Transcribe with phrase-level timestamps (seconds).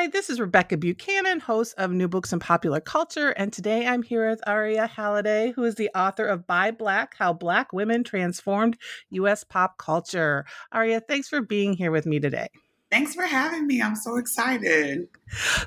[0.00, 4.02] Hi, this is Rebecca Buchanan, host of New Books and Popular Culture, and today I'm
[4.02, 8.78] here with Aria Halliday, who is the author of Buy Black How Black Women Transformed
[9.10, 9.44] U.S.
[9.44, 10.46] Pop Culture.
[10.72, 12.48] Aria, thanks for being here with me today.
[12.90, 13.82] Thanks for having me.
[13.82, 15.06] I'm so excited.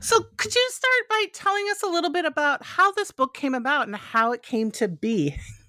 [0.02, 3.54] So, could you start by telling us a little bit about how this book came
[3.54, 5.36] about and how it came to be?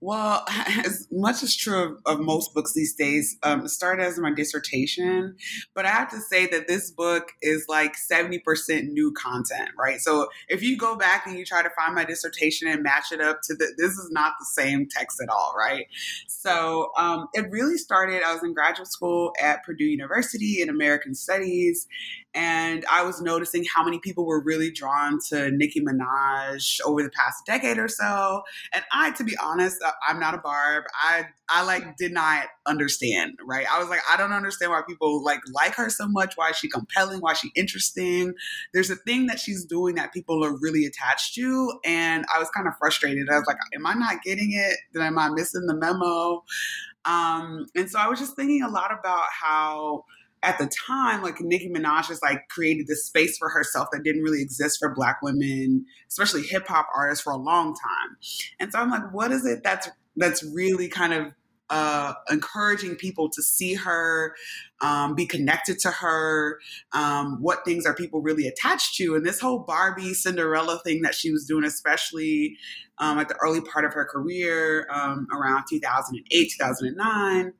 [0.00, 0.44] Well,
[0.84, 4.32] as much as true of, of most books these days, um, it started as my
[4.32, 5.36] dissertation,
[5.74, 10.00] but I have to say that this book is like 70% new content, right?
[10.00, 13.20] So if you go back and you try to find my dissertation and match it
[13.20, 15.86] up to the, this is not the same text at all, right?
[16.28, 21.14] So um, it really started, I was in graduate school at Purdue University in American
[21.14, 21.86] Studies,
[22.34, 27.10] and I was noticing how many people were really drawn to Nicki Minaj over the
[27.10, 28.42] past decade or so.
[28.72, 30.84] And I, to be honest, I'm not a barb.
[31.02, 33.66] I I like did not understand, right?
[33.70, 36.34] I was like, I don't understand why people like like her so much.
[36.36, 37.20] Why is she compelling?
[37.20, 38.34] Why is she interesting?
[38.72, 42.48] There's a thing that she's doing that people are really attached to, and I was
[42.50, 43.28] kind of frustrated.
[43.28, 44.76] I was like, Am I not getting it?
[45.00, 46.44] Am I missing the memo?
[47.04, 50.04] Um, and so I was just thinking a lot about how
[50.42, 54.22] at the time, like Nicki Minaj has like created this space for herself that didn't
[54.22, 58.16] really exist for Black women, especially hip hop artists, for a long time.
[58.58, 61.32] And so I'm like, what is it that's that's really kind of
[61.70, 64.34] uh, encouraging people to see her,
[64.80, 66.58] um, be connected to her.
[66.92, 69.14] Um, what things are people really attached to?
[69.14, 72.56] And this whole Barbie Cinderella thing that she was doing, especially
[72.98, 77.52] um, at the early part of her career, um, around 2008, 2009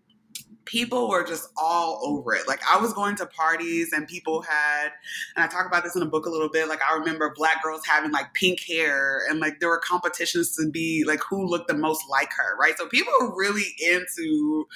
[0.70, 2.46] people were just all over it.
[2.46, 4.90] Like I was going to parties and people had,
[5.34, 6.68] and I talk about this in a book a little bit.
[6.68, 10.70] Like I remember black girls having like pink hair and like there were competitions to
[10.70, 12.74] be like who looked the most like her, right?
[12.78, 14.66] So people were really into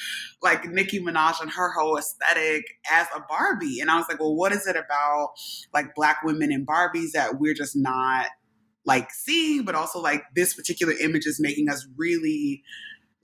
[0.43, 3.79] like Nicki Minaj and her whole aesthetic as a Barbie.
[3.81, 5.35] And I was like, well, what is it about
[5.73, 8.27] like black women and Barbies that we're just not
[8.85, 12.63] like seeing, but also like this particular image is making us really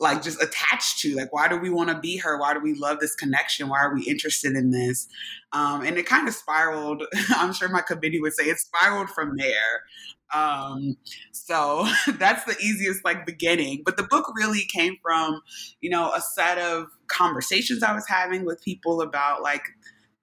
[0.00, 2.38] like just attached to like why do we want to be her?
[2.38, 3.68] Why do we love this connection?
[3.68, 5.06] Why are we interested in this?
[5.52, 9.36] Um, and it kind of spiraled i'm sure my committee would say it spiraled from
[9.36, 9.84] there.
[10.32, 10.96] Um,
[11.32, 11.86] so
[12.18, 13.82] that's the easiest like beginning.
[13.84, 15.42] But the book really came from
[15.80, 19.64] you know a set of conversations i was having with people about like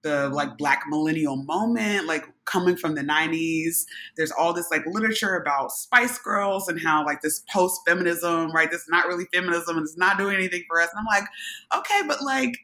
[0.02, 3.84] the like black millennial moment like coming from the 90s
[4.16, 8.70] there's all this like literature about spice girls and how like this post feminism right
[8.70, 10.88] this is not really feminism and it's not doing anything for us.
[10.94, 11.28] And i'm like
[11.74, 12.54] okay but like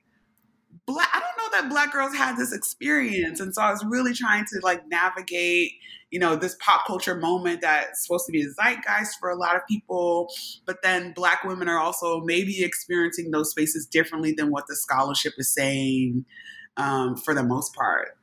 [0.87, 3.41] black i don't know that black girls had this experience.
[3.41, 5.73] And so i was really trying to like navigate
[6.11, 9.57] you know this pop culture moment that's supposed to be a zeitgeist for a lot
[9.57, 10.33] of people
[10.65, 15.33] but then black women are also maybe experiencing those spaces differently than what the scholarship
[15.39, 16.25] is saying
[16.77, 18.17] um, for the most part.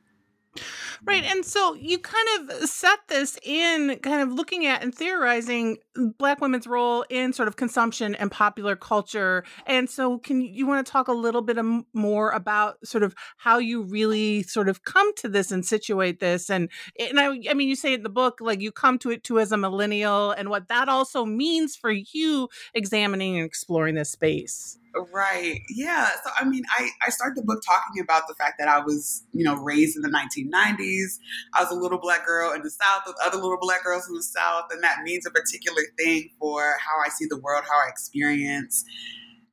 [1.04, 1.24] Right.
[1.24, 5.78] And so you kind of set this in kind of looking at and theorizing
[6.18, 9.44] Black women's role in sort of consumption and popular culture.
[9.66, 11.58] And so, can you want to talk a little bit
[11.92, 16.48] more about sort of how you really sort of come to this and situate this?
[16.48, 19.24] And, and I, I mean, you say in the book, like you come to it
[19.24, 24.10] too as a millennial and what that also means for you examining and exploring this
[24.10, 24.78] space.
[24.94, 25.62] Right.
[25.70, 26.10] Yeah.
[26.22, 29.24] So, I mean, I, I start the book talking about the fact that I was,
[29.32, 31.18] you know, raised in the 1990s.
[31.54, 34.14] I was a little black girl in the South with other little black girls in
[34.14, 34.64] the South.
[34.70, 38.84] And that means a particular thing for how I see the world, how I experience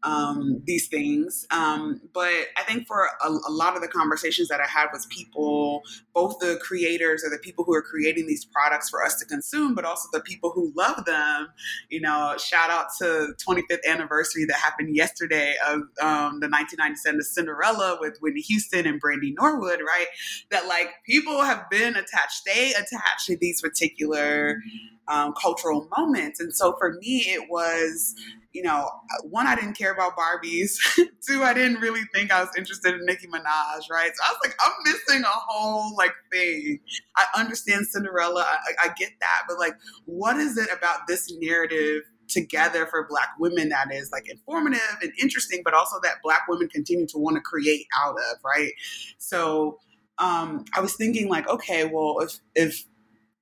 [0.03, 1.45] um, these things.
[1.51, 5.07] Um, but I think for a, a, lot of the conversations that I had with
[5.09, 9.25] people, both the creators or the people who are creating these products for us to
[9.25, 11.49] consume, but also the people who love them,
[11.89, 17.97] you know, shout out to 25th anniversary that happened yesterday of um, the 1997 Cinderella
[17.99, 20.07] with Whitney Houston and Brandy Norwood, right?
[20.49, 24.61] That like people have been attached, they attached to these particular
[25.09, 26.39] um, cultural moments.
[26.39, 28.15] And so for me, it was
[28.53, 28.89] you know,
[29.23, 30.75] one, I didn't care about Barbies.
[31.27, 34.11] Two, I didn't really think I was interested in Nicki Minaj, right?
[34.15, 36.79] So I was like, I'm missing a whole like thing.
[37.15, 39.75] I understand Cinderella, I, I get that, but like,
[40.05, 45.11] what is it about this narrative together for black women that is like informative and
[45.21, 48.71] interesting, but also that black women continue to want to create out of, right?
[49.17, 49.79] So
[50.17, 52.83] um, I was thinking like, okay, well, if if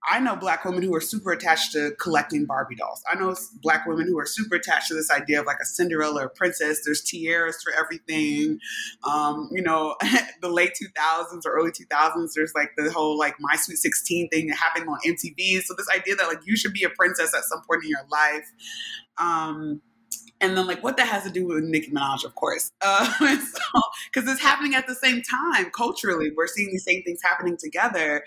[0.10, 3.04] I know black women who are super attached to collecting Barbie dolls.
[3.12, 6.26] I know black women who are super attached to this idea of like a Cinderella
[6.26, 6.82] or princess.
[6.86, 8.60] There's tiaras for everything.
[9.10, 9.96] Um, you know,
[10.42, 14.48] the late 2000s or early 2000s, there's like the whole like My Sweet 16 thing
[14.48, 15.62] that happened on MTV.
[15.64, 18.06] So this idea that like you should be a princess at some point in your
[18.10, 18.52] life.
[19.18, 19.82] Um,
[20.42, 24.26] and then like what that has to do with Nicki Minaj, of course, uh, because
[24.26, 26.32] so, it's happening at the same time culturally.
[26.36, 28.24] We're seeing these same things happening together,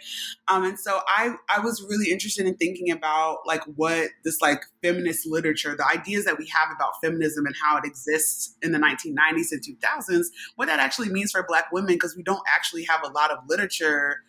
[0.49, 4.63] um, and so I I was really interested in thinking about like what this like
[4.83, 8.79] feminist literature, the ideas that we have about feminism and how it exists in the
[8.79, 10.27] 1990s and 2000s,
[10.57, 13.39] what that actually means for Black women, because we don't actually have a lot of
[13.49, 14.23] literature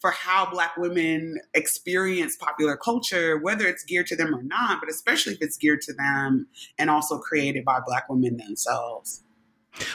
[0.00, 4.88] for how Black women experience popular culture, whether it's geared to them or not, but
[4.88, 6.46] especially if it's geared to them
[6.78, 9.24] and also created by Black women themselves.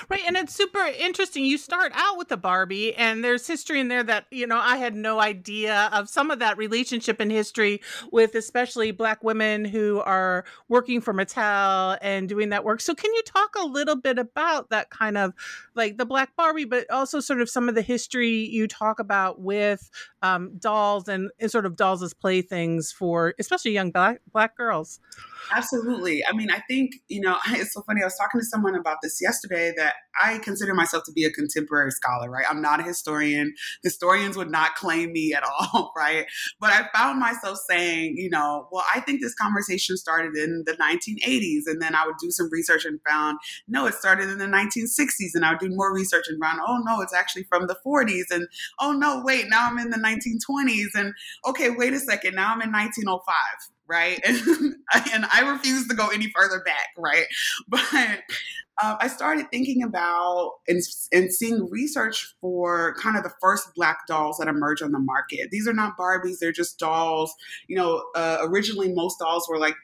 [0.09, 0.21] Right.
[0.25, 1.45] And it's super interesting.
[1.45, 4.77] You start out with the Barbie, and there's history in there that, you know, I
[4.77, 7.81] had no idea of some of that relationship in history
[8.11, 12.81] with especially Black women who are working for Mattel and doing that work.
[12.81, 15.33] So, can you talk a little bit about that kind of
[15.75, 19.41] like the Black Barbie, but also sort of some of the history you talk about
[19.41, 19.89] with
[20.21, 24.99] um, dolls and, and sort of dolls as playthings for especially young Black, black girls?
[25.51, 26.23] Absolutely.
[26.27, 28.01] I mean, I think, you know, it's so funny.
[28.01, 31.31] I was talking to someone about this yesterday that I consider myself to be a
[31.31, 32.45] contemporary scholar, right?
[32.49, 33.53] I'm not a historian.
[33.83, 36.25] Historians would not claim me at all, right?
[36.59, 40.73] But I found myself saying, you know, well, I think this conversation started in the
[40.73, 41.63] 1980s.
[41.65, 45.31] And then I would do some research and found, no, it started in the 1960s.
[45.33, 48.31] And I would do more research and found, oh, no, it's actually from the 40s.
[48.31, 48.47] And
[48.79, 50.99] oh, no, wait, now I'm in the 1920s.
[50.99, 51.13] And
[51.47, 53.33] okay, wait a second, now I'm in 1905
[53.87, 54.19] right?
[54.25, 57.25] and I refuse to go any further back, right?
[57.67, 58.21] But
[58.81, 60.81] um, I started thinking about and,
[61.11, 65.49] and seeing research for kind of the first black dolls that emerge on the market.
[65.51, 67.33] These are not Barbies; they're just dolls.
[67.67, 69.75] You know, uh, originally most dolls were like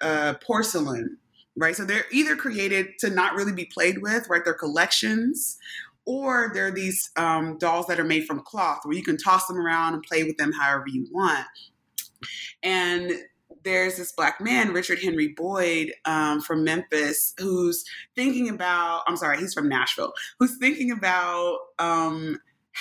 [0.00, 1.18] uh, porcelain,
[1.56, 1.76] right?
[1.76, 4.42] So they're either created to not really be played with, right?
[4.44, 5.58] They're collections,
[6.06, 9.58] or they're these um, dolls that are made from cloth, where you can toss them
[9.58, 11.46] around and play with them however you want.
[12.62, 13.12] And
[13.64, 17.84] there's this black man, Richard Henry Boyd um, from Memphis, who's
[18.14, 22.38] thinking about, I'm sorry, he's from Nashville, who's thinking about um,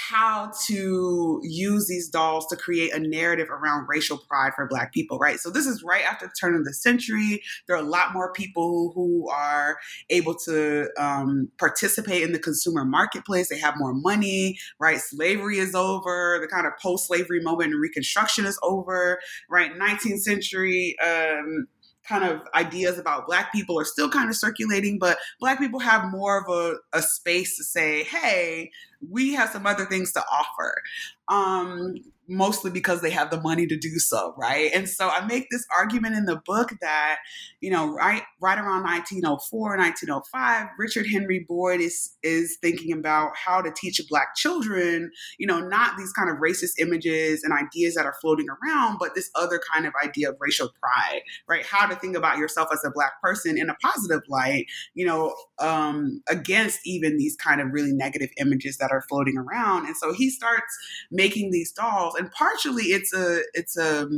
[0.10, 5.18] how to use these dolls to create a narrative around racial pride for black people
[5.18, 5.40] right?
[5.40, 7.42] So this is right after the turn of the century.
[7.68, 9.78] There are a lot more people who are
[10.10, 13.50] able to um, participate in the consumer marketplace.
[13.50, 15.00] They have more money right?
[15.00, 16.38] Slavery is over.
[16.42, 19.72] The kind of post-slavery moment in reconstruction is over right?
[19.74, 21.68] 19th century um,
[22.08, 26.10] kind of ideas about black people are still kind of circulating, but black people have
[26.12, 28.72] more of a, a space to say, hey,
[29.10, 30.82] we have some other things to offer.
[31.28, 31.96] Um,
[32.28, 34.72] mostly because they have the money to do so, right?
[34.74, 37.18] And so I make this argument in the book that,
[37.62, 43.62] you know, right right around 1904, 1905, Richard Henry Boyd is is thinking about how
[43.62, 48.06] to teach black children, you know, not these kind of racist images and ideas that
[48.06, 51.66] are floating around, but this other kind of idea of racial pride, right?
[51.66, 55.34] How to think about yourself as a black person in a positive light, you know,
[55.60, 59.86] um, against even these kind of really negative images that are floating around.
[59.86, 60.78] And so he starts
[61.12, 64.10] making these dolls and partially it's a it's a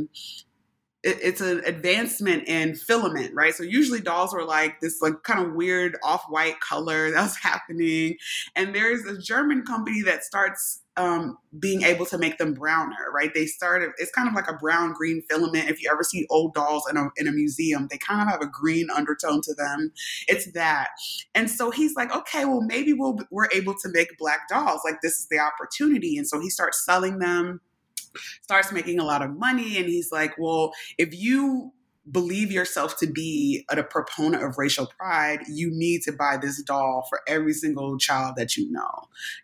[1.02, 3.54] it's an advancement in filament, right?
[3.54, 8.16] So usually dolls were like this like kind of weird off-white color that was happening.
[8.54, 13.32] And there's a German company that starts um, being able to make them browner, right?
[13.32, 15.70] They started, it's kind of like a brown green filament.
[15.70, 18.42] If you ever see old dolls in a, in a museum, they kind of have
[18.42, 19.92] a green undertone to them.
[20.28, 20.88] It's that.
[21.34, 24.82] And so he's like, okay, well, maybe we'll, we're able to make black dolls.
[24.84, 26.18] Like, this is the opportunity.
[26.18, 27.60] And so he starts selling them
[28.42, 31.72] starts making a lot of money and he's like well if you
[32.10, 36.62] believe yourself to be a, a, proponent of racial pride, you need to buy this
[36.62, 38.90] doll for every single child that you know,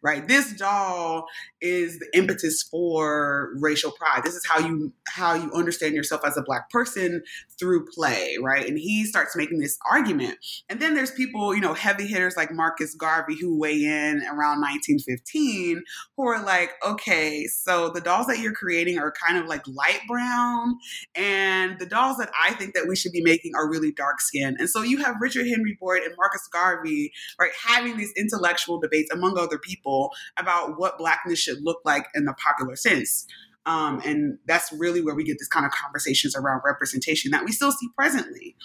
[0.02, 0.26] right?
[0.28, 1.26] This doll
[1.60, 4.22] is the impetus for racial pride.
[4.24, 7.22] This is how you how you understand yourself as a black person
[7.58, 8.66] through play, right?
[8.66, 10.38] And he starts making this argument.
[10.68, 14.60] And then there's people, you know, heavy hitters like Marcus Garvey who weigh in around
[14.60, 15.82] 1915
[16.16, 20.00] who are like, okay, so the dolls that you're creating are kind of like light
[20.06, 20.78] brown
[21.14, 24.56] and the dolls that I think that we should be making are really dark skinned.
[24.58, 29.10] And so you have Richard Henry Boyd and Marcus Garvey, right, having these intellectual debates
[29.12, 33.26] among other people about what blackness should look like in the popular sense.
[33.66, 37.50] Um, and that's really where we get this kind of conversations around representation that we
[37.50, 38.56] still see presently.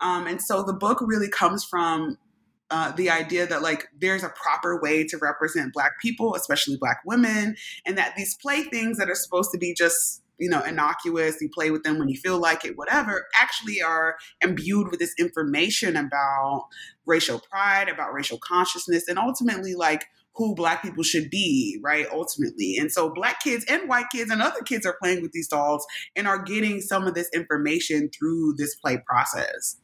[0.00, 2.18] Um, and so the book really comes from
[2.70, 7.02] uh, the idea that like there's a proper way to represent black people especially black
[7.04, 11.48] women and that these playthings that are supposed to be just you know, innocuous, you
[11.48, 15.96] play with them when you feel like it, whatever, actually are imbued with this information
[15.96, 16.66] about
[17.06, 22.06] racial pride, about racial consciousness, and ultimately like who black people should be, right?
[22.10, 22.76] Ultimately.
[22.76, 25.86] And so black kids and white kids and other kids are playing with these dolls
[26.16, 29.76] and are getting some of this information through this play process.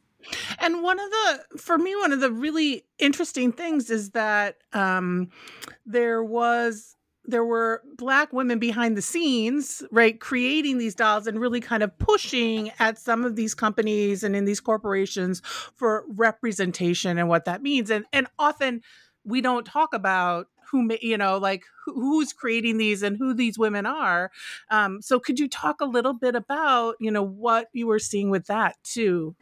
[0.59, 5.29] And one of the, for me, one of the really interesting things is that um,
[5.87, 6.97] there was
[7.29, 11.97] there were black women behind the scenes, right, creating these dolls and really kind of
[11.99, 15.43] pushing at some of these companies and in these corporations
[15.77, 17.91] for representation and what that means.
[17.91, 18.81] And and often
[19.25, 23.87] we don't talk about who you know like who's creating these and who these women
[23.87, 24.31] are
[24.71, 28.31] um, so could you talk a little bit about you know what you were seeing
[28.31, 29.35] with that too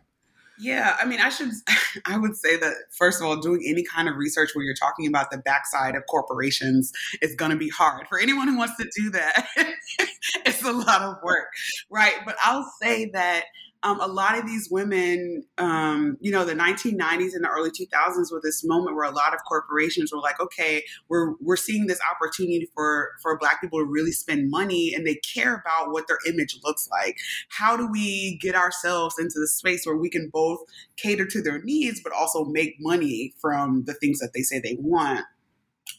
[0.59, 1.51] yeah, I mean, I should,
[2.07, 5.07] I would say that first of all, doing any kind of research where you're talking
[5.07, 8.89] about the backside of corporations is going to be hard for anyone who wants to
[8.97, 9.47] do that.
[10.47, 11.49] it's a lot of work,
[11.91, 12.15] right?
[12.25, 13.45] But I'll say that
[13.83, 18.33] um, a lot of these women, um, you know, the 1990s and the early 2000s
[18.33, 22.01] were this moment where a lot of corporations were like, okay, we're we're seeing this
[22.11, 26.19] opportunity for for Black people to really spend money, and they care about what their
[26.27, 27.17] image looks like.
[27.51, 30.61] How do we get ourselves into the space where we can both
[30.97, 34.77] cater to their needs, but also make money from the things that they say they
[34.81, 35.25] want?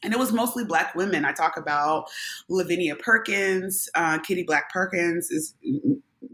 [0.04, 1.26] and it was mostly black women.
[1.26, 2.06] I talk about
[2.50, 5.56] Lavinia Perkins, uh, Kitty Black Perkins is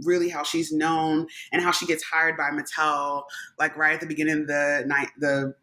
[0.06, 3.24] really how she's known and how she gets hired by Mattel,
[3.60, 5.54] like right at the beginning of the night, the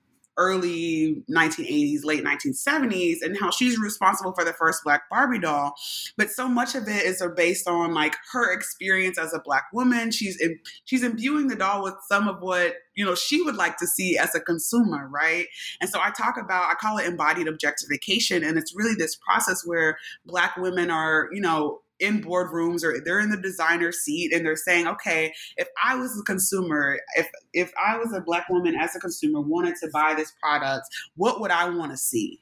[0.40, 5.75] early 1980s, late 1970s, and how she's responsible for the first Black Barbie doll.
[6.16, 10.11] But so much of it is based on like her experience as a Black woman.
[10.11, 13.76] She's in, she's imbuing the doll with some of what you know she would like
[13.78, 15.47] to see as a consumer, right?
[15.80, 19.62] And so I talk about I call it embodied objectification, and it's really this process
[19.66, 24.45] where Black women are you know in boardrooms or they're in the designer seat and
[24.45, 28.75] they're saying, okay, if I was a consumer, if if I was a black woman
[28.76, 32.40] as a consumer wanted to buy this product, what would I want to see?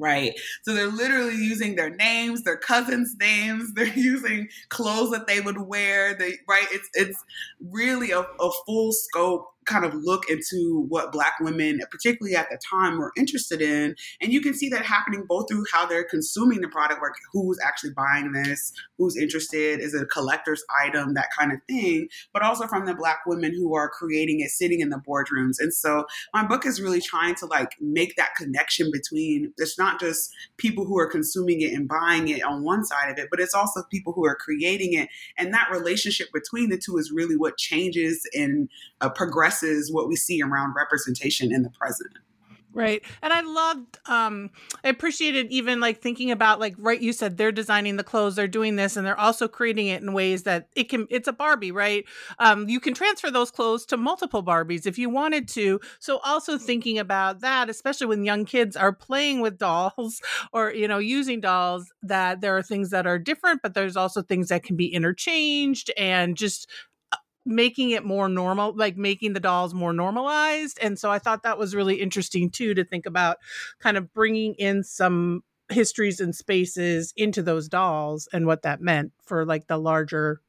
[0.00, 0.38] Right.
[0.62, 3.72] So they're literally using their names, their cousins' names.
[3.74, 6.14] They're using clothes that they would wear.
[6.14, 6.66] They right.
[6.70, 7.24] It's it's
[7.60, 12.58] really a, a full scope kind of look into what Black women, particularly at the
[12.68, 13.94] time, were interested in.
[14.20, 17.58] And you can see that happening both through how they're consuming the product, like who's
[17.64, 22.42] actually buying this, who's interested, is it a collector's item, that kind of thing, but
[22.42, 25.56] also from the Black women who are creating it, sitting in the boardrooms.
[25.60, 30.00] And so my book is really trying to like make that connection between it's not
[30.00, 33.40] just people who are consuming it and buying it on one side of it, but
[33.40, 35.08] it's also people who are creating it.
[35.36, 38.68] And that relationship between the two is really what changes and
[39.00, 42.18] uh, progresses versus what we see around representation in the present.
[42.74, 43.02] Right.
[43.22, 44.50] And I loved um
[44.84, 48.46] I appreciated even like thinking about like right you said they're designing the clothes, they're
[48.46, 51.72] doing this and they're also creating it in ways that it can it's a Barbie,
[51.72, 52.04] right?
[52.38, 55.80] Um you can transfer those clothes to multiple Barbies if you wanted to.
[55.98, 60.20] So also thinking about that, especially when young kids are playing with dolls
[60.52, 64.20] or you know using dolls that there are things that are different but there's also
[64.20, 66.68] things that can be interchanged and just
[67.48, 70.78] making it more normal, like making the dolls more normalized.
[70.82, 73.38] And so I thought that was really interesting too to think about
[73.80, 79.12] kind of bringing in some histories and spaces into those dolls and what that meant
[79.22, 80.40] for like the larger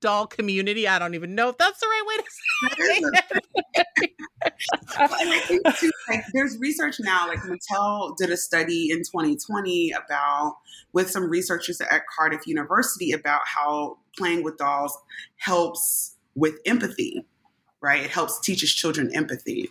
[0.00, 0.86] doll community.
[0.88, 3.02] I don't even know if that's the right way to say
[4.00, 4.12] it.
[6.08, 10.56] Like, there's research now, like Mattel did a study in 2020 about,
[10.92, 14.96] with some researchers at Cardiff University, about how playing with dolls
[15.36, 17.24] helps with empathy,
[17.82, 18.02] right?
[18.02, 19.70] It helps teaches children empathy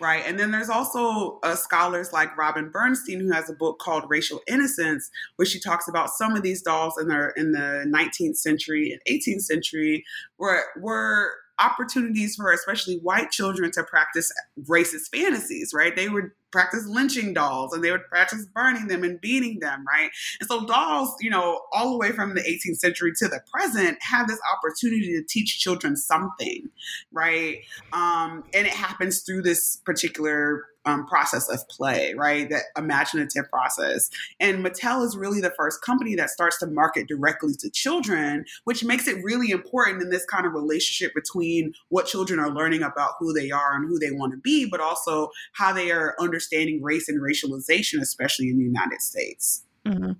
[0.00, 0.24] right?
[0.26, 4.40] And then there's also uh, scholars like Robin Bernstein who has a book called Racial
[4.46, 8.92] Innocence, where she talks about some of these dolls in the in the 19th century
[8.92, 10.04] and 18th century
[10.38, 14.32] were were opportunities for especially white children to practice
[14.68, 15.94] racist fantasies, right?
[15.94, 20.08] They would practice lynching dolls and they would practice burning them and beating them, right?
[20.40, 23.98] And so dolls, you know, all the way from the 18th century to the present
[24.00, 26.70] have this opportunity to teach children something,
[27.10, 27.58] right?
[27.92, 32.48] Um, and it happens through this particular um, process of play, right?
[32.50, 34.10] That imaginative process.
[34.38, 38.84] And Mattel is really the first company that starts to market directly to children, which
[38.84, 43.12] makes it really important in this kind of relationship between what children are learning about
[43.18, 46.43] who they are and who they want to be, but also how they are understanding
[46.82, 49.64] race and racialization, especially in the United States.
[49.86, 50.12] Mm-hmm.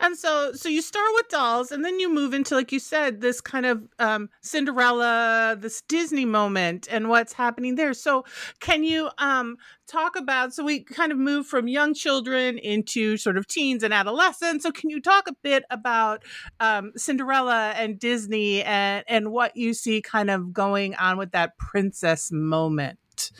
[0.00, 3.22] And so, so you start with dolls, and then you move into, like you said,
[3.22, 7.94] this kind of um, Cinderella, this Disney moment, and what's happening there.
[7.94, 8.26] So,
[8.60, 10.52] can you um, talk about?
[10.52, 14.64] So, we kind of move from young children into sort of teens and adolescents.
[14.64, 16.22] So, can you talk a bit about
[16.60, 21.56] um, Cinderella and Disney, and and what you see kind of going on with that
[21.56, 23.30] princess moment?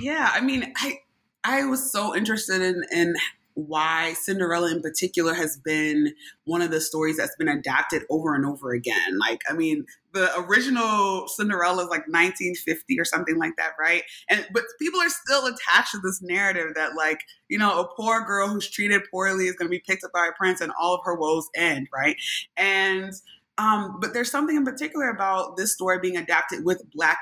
[0.00, 1.00] Yeah, I mean, I
[1.44, 3.14] I was so interested in in
[3.54, 8.46] why Cinderella in particular has been one of the stories that's been adapted over and
[8.46, 9.18] over again.
[9.18, 14.02] Like, I mean, the original Cinderella is like 1950 or something like that, right?
[14.28, 18.24] And but people are still attached to this narrative that like, you know, a poor
[18.24, 20.94] girl who's treated poorly is going to be picked up by a prince and all
[20.94, 22.16] of her woes end, right?
[22.56, 23.12] And
[23.58, 27.18] um, but there's something in particular about this story being adapted with black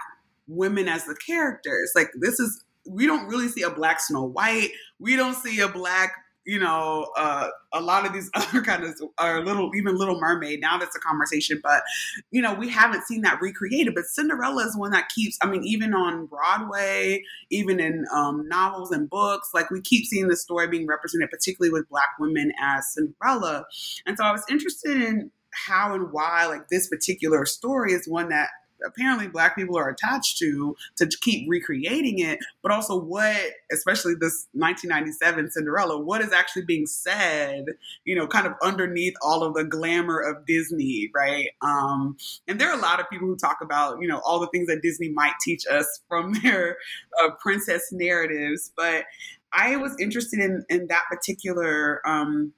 [0.47, 1.93] women as the characters.
[1.95, 4.71] Like this is we don't really see a black Snow White.
[4.99, 6.13] We don't see a black,
[6.45, 10.61] you know, uh, a lot of these other kind of are little, even Little Mermaid.
[10.61, 11.83] Now that's a conversation, but
[12.31, 13.95] you know, we haven't seen that recreated.
[13.95, 15.37] But Cinderella is one that keeps.
[15.43, 20.29] I mean, even on Broadway, even in um, novels and books, like we keep seeing
[20.29, 23.67] the story being represented, particularly with Black women as Cinderella.
[24.07, 25.31] And so I was interested in
[25.67, 28.51] how and why like this particular story is one that
[28.87, 33.37] apparently black people are attached to to keep recreating it but also what
[33.73, 37.65] especially this 1997 cinderella what is actually being said
[38.05, 41.49] you know kind of underneath all of the glamour of disney right?
[41.63, 44.49] Um and there are a lot of people who talk about you know all the
[44.49, 46.77] things that disney might teach us from their
[47.23, 49.05] uh, princess narratives but
[49.53, 52.53] i was interested in in that particular um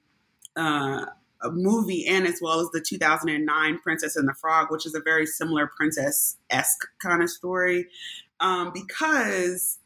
[0.55, 1.05] uh
[1.49, 5.25] movie and as well as the 2009 Princess and the Frog, which is a very
[5.25, 7.87] similar princess esque kind of story,
[8.39, 9.79] um, because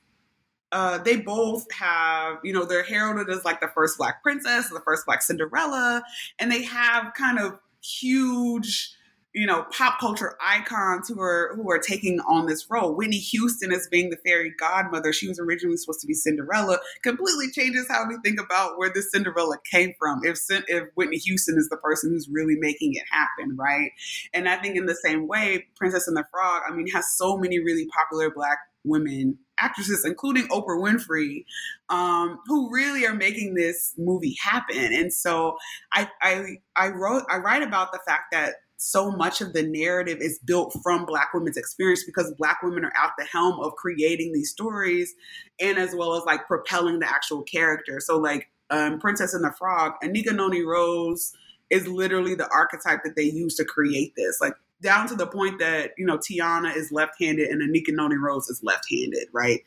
[0.72, 4.82] uh, they both have, you know, they're heralded as like the first Black princess, the
[4.82, 6.04] first Black Cinderella,
[6.40, 8.95] and they have kind of huge
[9.36, 12.96] you know, pop culture icons who are who are taking on this role.
[12.96, 15.12] Whitney Houston as being the fairy godmother.
[15.12, 16.80] She was originally supposed to be Cinderella.
[17.04, 20.22] Completely changes how we think about where this Cinderella came from.
[20.24, 23.92] If if Whitney Houston is the person who's really making it happen, right?
[24.34, 26.62] And I think in the same way, Princess and the Frog.
[26.68, 31.46] I mean, has so many really popular Black women actresses, including Oprah Winfrey,
[31.90, 34.94] um, who really are making this movie happen.
[34.94, 35.58] And so
[35.92, 36.46] I, I
[36.76, 40.78] I wrote I write about the fact that so much of the narrative is built
[40.84, 45.14] from Black women's experience because Black women are at the helm of creating these stories
[45.60, 48.00] and as well as like propelling the actual character.
[48.00, 51.34] So, like um, Princess and the Frog, Anika Noni Rose
[51.70, 54.40] is literally the archetype that they use to create this.
[54.42, 58.18] Like, down to the point that, you know, Tiana is left handed and Anika Noni
[58.18, 59.64] Rose is left handed, right?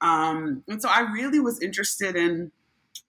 [0.00, 2.50] Um, and so I really was interested in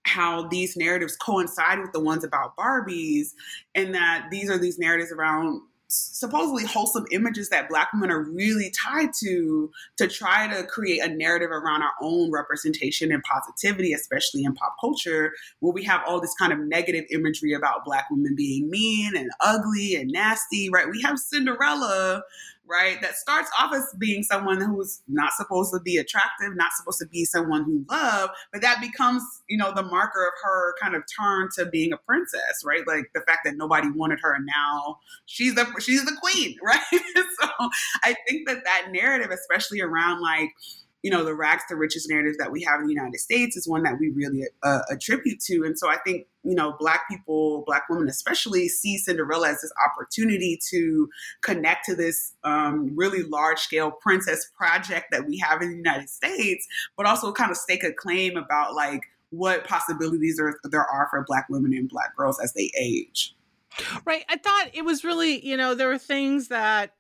[0.06, 3.30] how these narratives coincide with the ones about Barbies,
[3.74, 5.62] and that these are these narratives around
[5.96, 11.08] supposedly wholesome images that black women are really tied to to try to create a
[11.08, 16.20] narrative around our own representation and positivity especially in pop culture where we have all
[16.20, 20.90] this kind of negative imagery about black women being mean and ugly and nasty right?
[20.90, 22.24] We have cinderella
[22.70, 23.02] right?
[23.02, 27.08] That starts off as being someone who's not supposed to be attractive, not supposed to
[27.08, 31.04] be someone who love, but that becomes, you know, the marker of her kind of
[31.20, 32.86] turn to being a princess, right?
[32.88, 36.80] Like the fact that nobody wanted her and now she's the she's the queen, right?
[36.92, 37.50] so
[38.04, 40.50] I think that that narrative, especially around like
[41.04, 43.68] you know, the rags to riches narrative that we have in the United States is
[43.68, 45.64] one that we really uh, attribute to.
[45.66, 49.74] And so I think, you know, Black people, Black women especially, see Cinderella as this
[49.86, 51.10] opportunity to
[51.42, 56.10] connect to this um, really large scale princess project that we have in the United
[56.10, 61.08] States, but also kind of stake a claim about like what possibilities there, there are
[61.10, 63.36] for Black women and Black girls as they age.
[64.06, 64.24] Right.
[64.30, 66.94] I thought it was really, you know, there were things that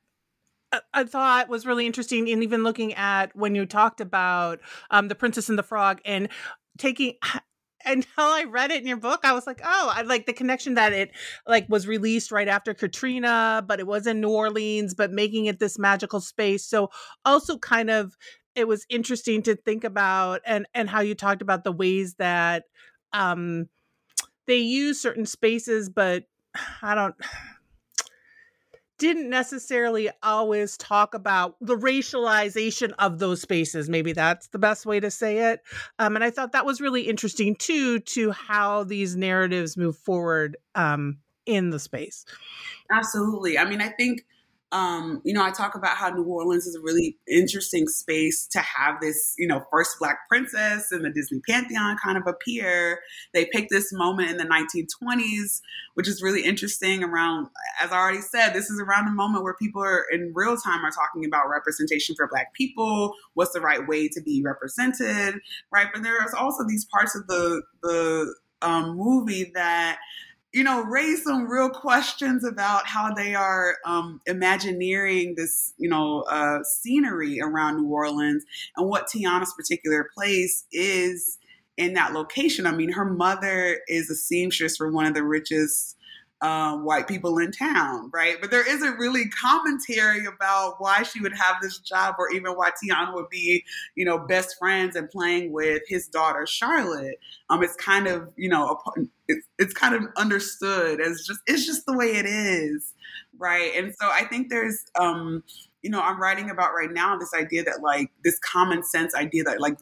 [0.94, 4.60] I thought was really interesting, and even looking at when you talked about
[4.92, 6.30] um, the Princess and the Frog and
[6.78, 7.16] taking
[7.86, 10.76] until I read it in your book, I was like, oh, I like the connection
[10.76, 11.12] that it
[11.48, 15.60] like was released right after Katrina, but it was in New Orleans, but making it
[15.60, 16.66] this magical space.
[16.66, 16.90] So
[17.26, 18.16] also kind of
[18.56, 22.64] it was interesting to think about and and how you talked about the ways that
[23.12, 23.68] um
[24.48, 26.24] they use certain spaces, but
[26.82, 27.16] I don't
[29.04, 33.90] didn't necessarily always talk about the racialization of those spaces.
[33.90, 35.60] Maybe that's the best way to say it.
[36.00, 40.56] Um, and I thought that was really interesting too, to how these narratives move forward
[40.76, 42.24] um, in the space.
[42.90, 43.58] Absolutely.
[43.58, 44.26] I mean, I think
[44.74, 48.60] um, you know, I talk about how New Orleans is a really interesting space to
[48.60, 53.00] have this, you know, first black princess in the Disney Pantheon kind of appear.
[53.36, 55.62] They picked this moment in the 1920s,
[55.94, 59.54] which is really interesting around, as I already said, this is around the moment where
[59.54, 63.88] people are in real time are talking about representation for black people, what's the right
[63.88, 65.36] way to be represented,
[65.72, 65.88] right?
[65.94, 68.34] But there's also these parts of the, the
[68.64, 70.00] um, movie that
[70.54, 76.22] you know, raise some real questions about how they are um, imagineering this, you know,
[76.30, 78.46] uh, scenery around New Orleans
[78.78, 81.40] and what Tiana's particular place is
[81.76, 82.68] in that location.
[82.68, 85.93] I mean, her mother is a seamstress for one of the richest
[86.44, 88.36] um, white people in town, right?
[88.40, 92.72] But there isn't really commentary about why she would have this job or even why
[92.72, 93.64] Tiana would be,
[93.96, 97.16] you know, best friends and playing with his daughter Charlotte.
[97.50, 98.78] Um, it's kind of, you know,
[99.30, 102.94] it's, it's kind of understood as just it's just the way it is,
[103.38, 103.72] right?
[103.78, 105.44] And so I think there's, um,
[105.82, 109.44] you know, I'm writing about right now this idea that like this common sense idea
[109.44, 109.78] that like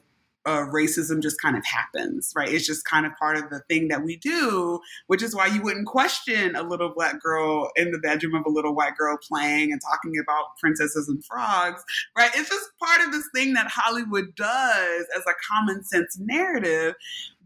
[0.45, 2.49] uh, racism just kind of happens, right?
[2.49, 5.61] It's just kind of part of the thing that we do, which is why you
[5.61, 9.71] wouldn't question a little black girl in the bedroom of a little white girl playing
[9.71, 11.83] and talking about princesses and frogs,
[12.17, 12.31] right?
[12.35, 16.95] It's just part of this thing that Hollywood does as a common sense narrative.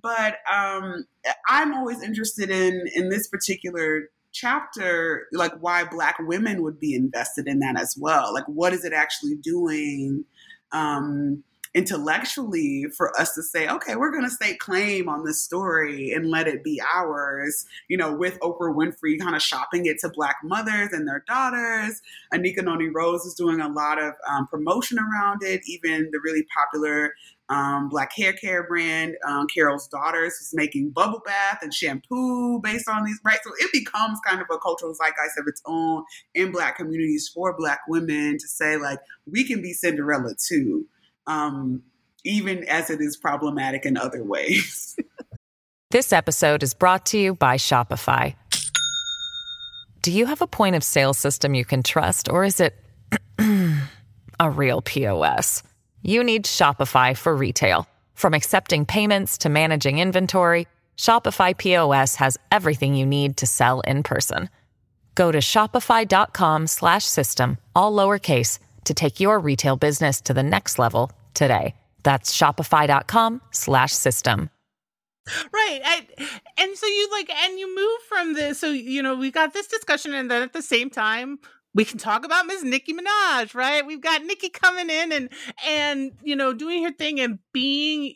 [0.02, 1.06] But um,
[1.50, 7.48] I'm always interested in in this particular chapter, like why black women would be invested
[7.48, 8.34] in that as well.
[8.34, 10.26] Like, what is it actually doing?
[10.72, 11.44] Um,
[11.76, 16.30] intellectually for us to say, okay, we're going to stake claim on this story and
[16.30, 20.38] let it be ours, you know, with Oprah Winfrey kind of shopping it to Black
[20.42, 22.02] mothers and their daughters.
[22.34, 26.46] Anika Noni Rose is doing a lot of um, promotion around it, even the really
[26.56, 27.14] popular
[27.50, 32.90] um, black hair care brand, um, Carol's Daughters, is making bubble bath and shampoo based
[32.90, 33.38] on these, right?
[33.44, 37.56] So it becomes kind of a cultural zeitgeist of its own in black communities for
[37.56, 40.88] black women to say, like, we can be Cinderella too
[41.28, 41.84] um,
[42.24, 44.96] even as it is problematic in other ways.
[45.92, 48.34] this episode is brought to you by Shopify.
[50.02, 52.76] Do you have a point of sale system you can trust, or is it
[54.40, 55.64] a real POS?
[56.04, 57.88] You need Shopify for retail.
[58.14, 64.04] From accepting payments to managing inventory, Shopify POS has everything you need to sell in
[64.04, 64.50] person.
[65.16, 71.76] Go to shopify.com/system all lowercase to take your retail business to the next level today.
[72.04, 74.50] That's shopify.com slash system.
[75.52, 75.82] Right.
[75.84, 76.08] I,
[76.58, 78.60] and so you like, and you move from this.
[78.60, 81.40] So, you know, we got this discussion, and then at the same time,
[81.74, 83.86] we can talk about Miss Nicki Minaj, right?
[83.86, 85.30] We've got Nicki coming in and,
[85.68, 88.16] and, you know, doing her thing and being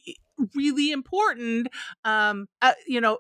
[0.56, 1.68] really important
[2.06, 3.18] um uh, you know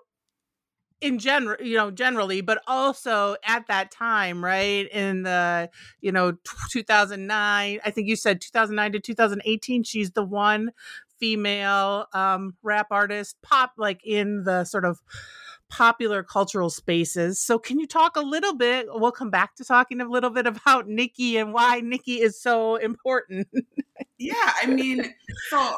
[1.01, 5.69] in general you know generally but also at that time right in the
[6.01, 6.33] you know
[6.71, 10.71] 2009 i think you said 2009 to 2018 she's the one
[11.19, 14.99] female um rap artist pop like in the sort of
[15.69, 20.01] popular cultural spaces so can you talk a little bit we'll come back to talking
[20.01, 23.47] a little bit about Nicki and why Nicki is so important
[24.17, 25.13] yeah i mean
[25.49, 25.75] so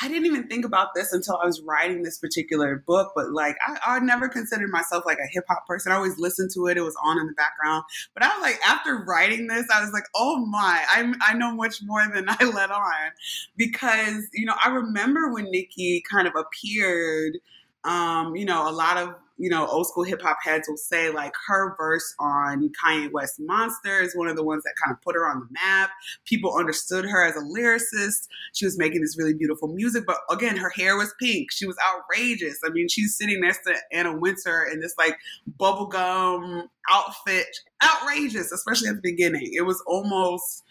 [0.00, 3.56] I didn't even think about this until I was writing this particular book, but like
[3.66, 5.92] I, I never considered myself like a hip hop person.
[5.92, 7.84] I always listened to it, it was on in the background.
[8.14, 11.54] But I was like, after writing this, I was like, oh my, I, I know
[11.54, 13.10] much more than I let on.
[13.56, 17.38] Because, you know, I remember when Nicki kind of appeared,
[17.84, 21.10] um, you know, a lot of you know, old school hip hop heads will say
[21.10, 25.00] like her verse on Kanye West Monster is one of the ones that kind of
[25.00, 25.90] put her on the map.
[26.24, 28.28] People understood her as a lyricist.
[28.52, 31.52] She was making this really beautiful music, but again, her hair was pink.
[31.52, 32.58] She was outrageous.
[32.66, 35.16] I mean, she's sitting next to Anna Wintour in this like
[35.58, 37.46] bubblegum outfit.
[37.82, 39.50] Outrageous, especially at the beginning.
[39.52, 40.64] It was almost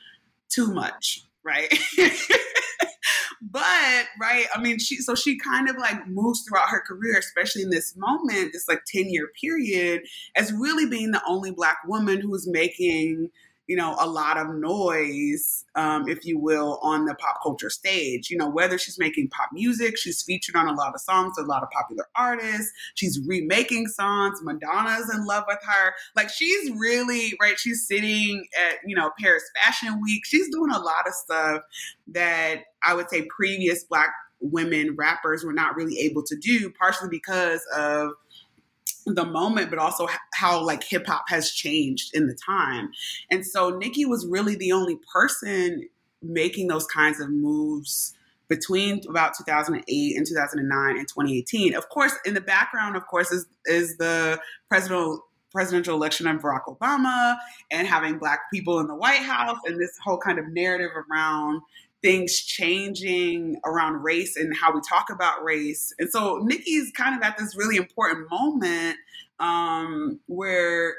[0.50, 1.74] too much, right?
[3.42, 7.62] but right i mean she so she kind of like moves throughout her career especially
[7.62, 10.02] in this moment this like 10 year period
[10.36, 13.30] as really being the only black woman who's making
[13.68, 18.30] you know, a lot of noise, um, if you will, on the pop culture stage.
[18.30, 21.44] You know, whether she's making pop music, she's featured on a lot of songs a
[21.44, 22.72] lot of popular artists.
[22.96, 24.40] She's remaking songs.
[24.42, 25.94] Madonna's in love with her.
[26.16, 27.60] Like she's really right.
[27.60, 30.26] She's sitting at you know Paris Fashion Week.
[30.26, 31.62] She's doing a lot of stuff
[32.08, 37.10] that I would say previous Black women rappers were not really able to do, partially
[37.10, 38.12] because of
[39.16, 42.92] the moment, but also how like hip hop has changed in the time.
[43.32, 45.88] And so Nicki was really the only person
[46.22, 48.14] making those kinds of moves
[48.48, 51.76] between about 2008 and 2009 and 2018.
[51.76, 54.40] Of course, in the background, of course, is is the
[54.70, 57.36] presidential presidential election of Barack Obama
[57.72, 61.62] and having black people in the White House and this whole kind of narrative around
[62.02, 65.94] things changing around race and how we talk about race.
[66.00, 68.98] And so Nicki's kind of at this really important moment
[69.40, 70.96] um, where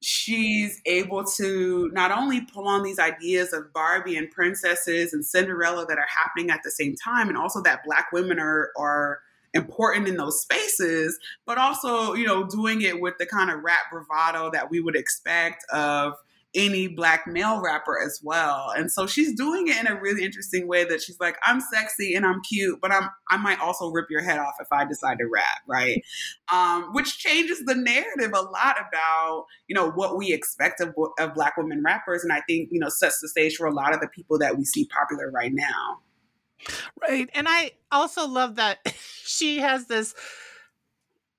[0.00, 5.86] she's able to not only pull on these ideas of Barbie and princesses and Cinderella
[5.86, 9.20] that are happening at the same time, and also that Black women are are
[9.54, 13.90] important in those spaces, but also you know doing it with the kind of rap
[13.90, 16.14] bravado that we would expect of
[16.54, 18.72] any black male rapper as well.
[18.74, 22.14] And so she's doing it in a really interesting way that she's like, I'm sexy
[22.14, 25.18] and I'm cute, but I'm I might also rip your head off if I decide
[25.18, 26.02] to rap, right?
[26.50, 31.34] Um, which changes the narrative a lot about, you know, what we expect of, of
[31.34, 32.24] black women rappers.
[32.24, 34.56] And I think, you know, sets the stage for a lot of the people that
[34.56, 35.98] we see popular right now.
[37.02, 37.28] Right.
[37.34, 38.78] And I also love that
[39.22, 40.14] she has this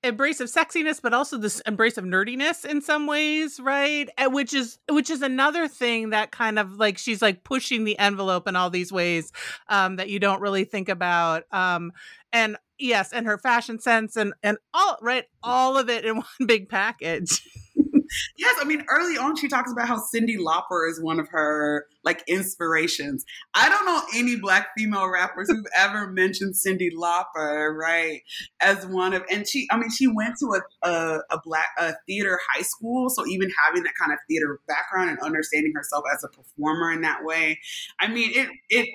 [0.02, 4.08] embrace of sexiness but also this embrace of nerdiness in some ways right?
[4.16, 7.98] And which is which is another thing that kind of like she's like pushing the
[7.98, 9.32] envelope in all these ways
[9.68, 11.92] um that you don't really think about um
[12.32, 15.24] and yes and her fashion sense and and all right?
[15.42, 17.42] All of it in one big package
[18.36, 21.86] yes, I mean, early on, she talks about how Cyndi Lauper is one of her
[22.04, 23.24] like inspirations.
[23.54, 28.22] I don't know any black female rappers who've ever mentioned Cyndi Lauper, right,
[28.60, 29.22] as one of.
[29.30, 33.10] And she, I mean, she went to a a, a black a theater high school,
[33.10, 37.02] so even having that kind of theater background and understanding herself as a performer in
[37.02, 37.58] that way,
[38.00, 38.88] I mean, it it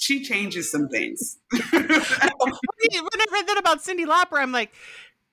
[0.00, 1.38] she changes some things.
[1.52, 4.72] when I read that about Cyndi Lauper, I'm like,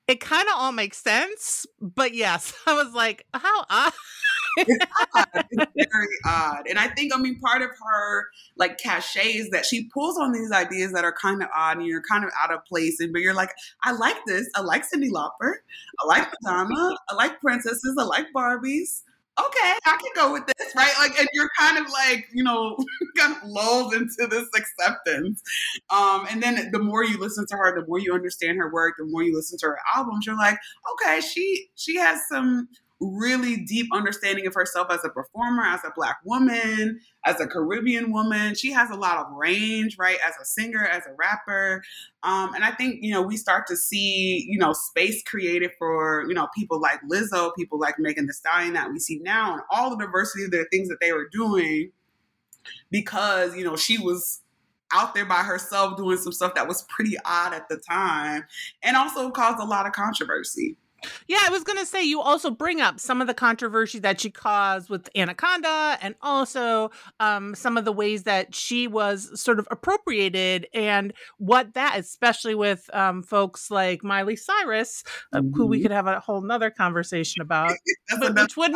[0.08, 3.94] it kind of all makes sense, but yes, I was like, how odd.
[4.58, 5.46] it's odd.
[5.52, 6.64] It's very odd.
[6.70, 10.32] And I think, I mean, part of her like cachet is that she pulls on
[10.32, 13.00] these ideas that are kind of odd and you're kind of out of place.
[13.00, 13.52] And but you're like,
[13.84, 14.50] I like this.
[14.56, 15.56] I like Cyndi Lauper.
[16.00, 16.96] I like Madonna.
[17.10, 17.96] I like princesses.
[18.00, 19.02] I like Barbies
[19.40, 20.94] okay, I can go with this, right?
[21.00, 22.78] Like, and you're kind of like, you know,
[23.18, 25.42] kind of lulled into this acceptance.
[25.90, 28.96] Um, and then the more you listen to her, the more you understand her work,
[28.98, 30.58] the more you listen to her albums, you're like,
[30.94, 32.68] okay, she she has some
[33.00, 38.12] really deep understanding of herself as a performer, as a black woman, as a Caribbean
[38.12, 38.56] woman.
[38.56, 40.18] She has a lot of range, right?
[40.26, 41.84] As a singer, as a rapper.
[42.24, 46.26] Um, and I think, you know, we start to see, you know, space created for,
[46.28, 49.62] you know, people like Lizzo, people like Megan Thee Stallion that we see now, and
[49.70, 51.92] all the diversity of the things that they were doing
[52.90, 54.42] because, you know, she was
[54.94, 58.46] out there by herself doing some stuff that was pretty odd at the time
[58.84, 60.78] and also caused a lot of controversy.
[61.28, 64.22] Yeah, I was going to say you also bring up some of the controversy that
[64.22, 69.60] she caused with Anaconda and also um, some of the ways that she was sort
[69.60, 75.54] of appropriated and what that, especially with um, folks like Miley Cyrus, mm-hmm.
[75.54, 75.84] who we mm-hmm.
[75.84, 77.74] could have a whole nother conversation about,
[78.20, 78.72] but, which would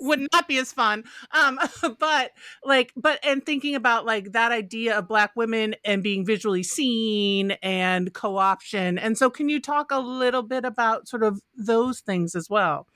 [0.00, 1.04] would not be as fun.
[1.32, 1.58] Um,
[1.98, 2.32] but
[2.64, 7.52] like, but and thinking about like that idea of Black women and being visually seen
[7.62, 8.98] and co-option.
[8.98, 12.88] And so, can you talk a little bit about sort of those things as well.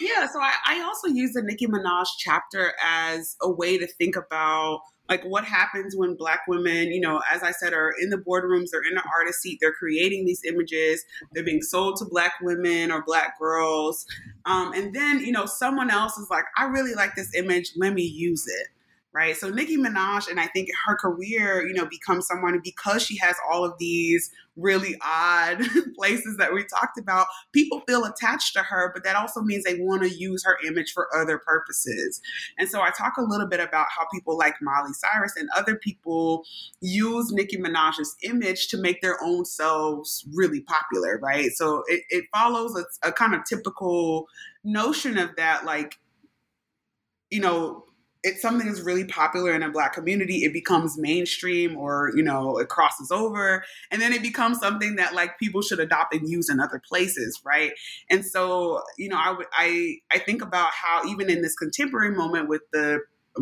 [0.00, 4.16] Yeah, so I, I also use the Nicki Minaj chapter as a way to think
[4.16, 8.16] about like what happens when black women you know as i said are in the
[8.16, 12.32] boardrooms they're in the artist seat they're creating these images they're being sold to black
[12.40, 14.06] women or black girls
[14.46, 17.92] um, and then you know someone else is like i really like this image let
[17.92, 18.68] me use it
[19.14, 19.36] right?
[19.36, 23.36] So Nicki Minaj, and I think her career, you know, becomes someone because she has
[23.48, 25.58] all of these really odd
[25.96, 29.78] places that we talked about, people feel attached to her, but that also means they
[29.78, 32.20] want to use her image for other purposes.
[32.58, 35.76] And so I talk a little bit about how people like Miley Cyrus and other
[35.76, 36.44] people
[36.80, 41.50] use Nicki Minaj's image to make their own selves really popular, right?
[41.52, 44.26] So it, it follows a, a kind of typical
[44.64, 46.00] notion of that, like,
[47.30, 47.84] you know,
[48.24, 52.58] it's something that's really popular in a black community it becomes mainstream or you know
[52.58, 56.48] it crosses over and then it becomes something that like people should adopt and use
[56.48, 57.72] in other places right?
[58.10, 62.48] And so you know i i i think about how even in this contemporary moment
[62.48, 63.00] with the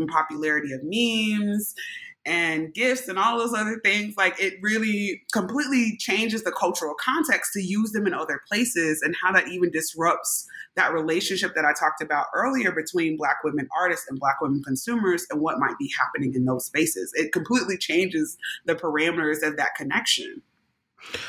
[0.09, 1.75] popularity of memes
[2.25, 7.53] and gifts and all those other things like it really completely changes the cultural context
[7.53, 11.73] to use them in other places and how that even disrupts that relationship that I
[11.73, 15.91] talked about earlier between black women artists and black women consumers and what might be
[15.99, 20.43] happening in those spaces it completely changes the parameters of that connection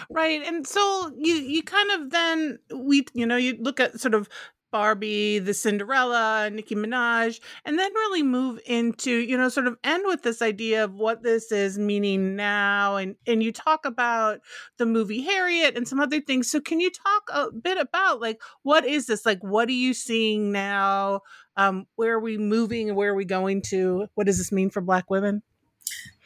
[0.09, 0.45] Right.
[0.45, 4.29] And so you you kind of then we you know you look at sort of
[4.73, 10.03] Barbie, the Cinderella, Nicki Minaj, and then really move into, you know, sort of end
[10.07, 12.95] with this idea of what this is meaning now.
[12.95, 14.39] And and you talk about
[14.79, 16.49] the movie Harriet and some other things.
[16.49, 19.27] So can you talk a bit about like what is this?
[19.27, 21.21] Like what are you seeing now?
[21.55, 24.07] Um, where are we moving where are we going to?
[24.15, 25.43] What does this mean for black women?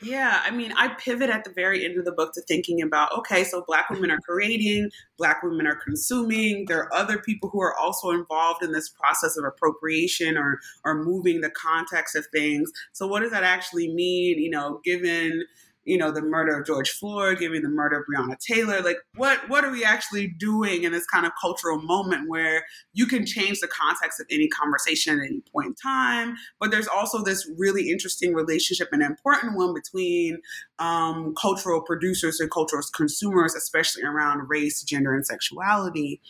[0.01, 3.11] Yeah, I mean, I pivot at the very end of the book to thinking about
[3.17, 6.65] okay, so Black women are creating, Black women are consuming.
[6.67, 11.03] There are other people who are also involved in this process of appropriation or or
[11.03, 12.71] moving the context of things.
[12.93, 14.37] So, what does that actually mean?
[14.37, 15.45] You know, given
[15.87, 18.81] you know, the murder of George Floyd, giving the murder of Breonna Taylor.
[18.81, 23.05] Like, what what are we actually doing in this kind of cultural moment where you
[23.05, 26.35] can change the context of any conversation at any point in time?
[26.59, 30.39] But there's also this really interesting relationship, and important one between
[30.77, 36.21] um, cultural producers and cultural consumers, especially around race, gender, and sexuality.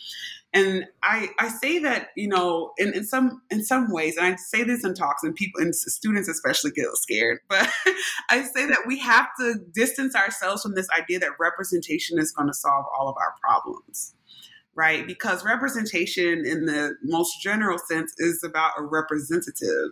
[0.54, 4.36] And I, I say that, you know, in, in some in some ways, and I
[4.36, 7.68] say this in talks and people and students especially get scared, but
[8.30, 12.48] I say that we have to distance ourselves from this idea that representation is going
[12.48, 14.14] to solve all of our problems.
[14.74, 15.04] Right?
[15.08, 19.90] Because representation in the most general sense is about a representative.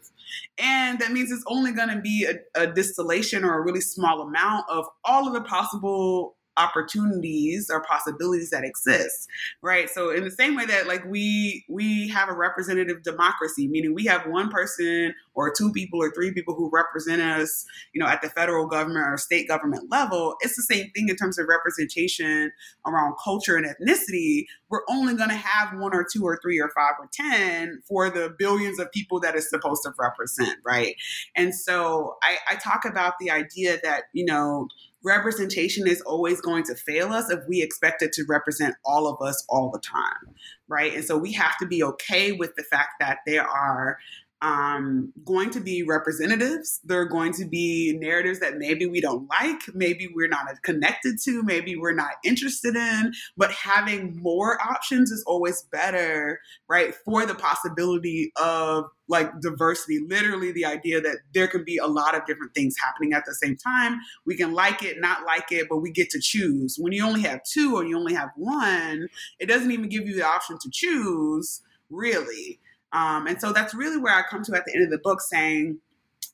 [0.59, 4.21] And that means it's only going to be a, a distillation or a really small
[4.23, 9.29] amount of all of the possible opportunities or possibilities that exist
[9.62, 9.88] right?
[9.90, 14.05] So in the same way that like we we have a representative democracy meaning we
[14.07, 18.23] have one person or two people or three people who represent us you know at
[18.23, 22.51] the federal government or state government level it's the same thing in terms of representation
[22.87, 24.45] around culture and ethnicity.
[24.69, 28.11] We're only going to have one or two or three or five or ten for
[28.11, 30.97] the billions of people that it's supposed to represent right?
[31.35, 34.69] And so I, I talk about the idea that you know
[35.07, 39.25] representation is always going to fail us if we expect it to represent all of
[39.27, 40.35] us all the time,
[40.69, 40.92] right?
[40.92, 43.99] And so we have to be okay with the fact that there are
[44.42, 46.81] um, going to be representatives.
[46.85, 51.16] There are going to be narratives that maybe we don't like, maybe we're not connected
[51.25, 53.12] to, maybe we're not interested in.
[53.37, 56.94] But having more options is always better, right?
[56.94, 62.14] For the possibility of like diversity, literally the idea that there can be a lot
[62.14, 63.99] of different things happening at the same time.
[64.27, 66.77] We can like it, not like it, but we get to choose.
[66.79, 70.14] When you only have two or you only have one, it doesn't even give you
[70.14, 72.61] the option to choose, really.
[72.96, 75.20] Um, and so that's really where I come to at the end of the book
[75.20, 75.78] saying,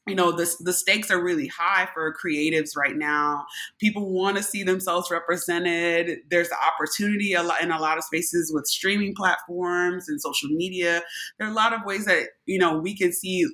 [0.06, 3.44] you know the, the stakes are really high for creatives right now.
[3.78, 6.18] People want to see themselves represented.
[6.28, 10.48] There's the opportunity a lot in a lot of spaces with streaming platforms and social
[10.48, 11.02] media.
[11.38, 13.46] There are a lot of ways that you know we can see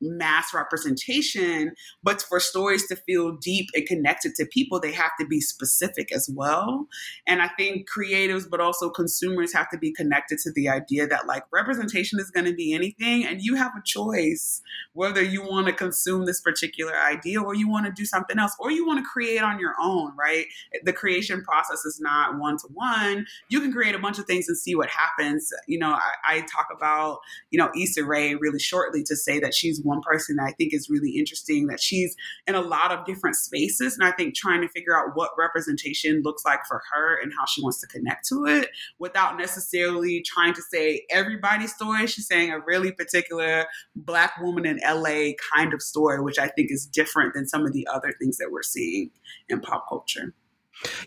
[0.00, 5.26] mass representation, but for stories to feel deep and connected to people, they have to
[5.26, 6.86] be specific as well.
[7.26, 11.26] And I think creatives, but also consumers have to be connected to the idea that
[11.26, 15.66] like representation is going to be anything, and you have a choice whether you want
[15.66, 18.98] to consume this particular idea or you want to do something else or you want
[18.98, 20.46] to create on your own, right?
[20.84, 23.26] The creation process is not one to one.
[23.48, 25.52] You can create a bunch of things and see what happens.
[25.66, 27.18] You know, I, I talk about,
[27.50, 30.74] you know, Issa Rae really shortly to say that she's one person that I think
[30.74, 32.14] is really interesting that she's
[32.46, 33.96] in a lot of different spaces.
[33.98, 37.46] And I think trying to figure out what representation looks like for her and how
[37.46, 42.06] she wants to connect to it without necessarily trying to say everybody's story.
[42.06, 46.70] She's saying a really particular Black woman in LA kind of story, which I think
[46.70, 49.10] is different than some of the other things that we're seeing
[49.48, 50.34] in pop culture.